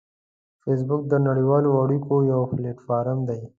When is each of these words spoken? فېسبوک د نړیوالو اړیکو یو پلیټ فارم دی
فېسبوک 0.63 1.01
د 1.09 1.13
نړیوالو 1.27 1.69
اړیکو 1.83 2.15
یو 2.31 2.41
پلیټ 2.51 2.77
فارم 2.87 3.19
دی 3.29 3.41